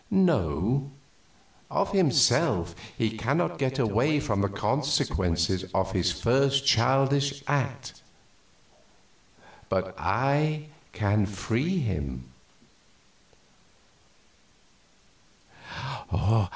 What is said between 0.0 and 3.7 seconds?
"No, of himself he cannot